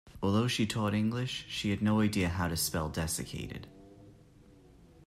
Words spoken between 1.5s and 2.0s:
had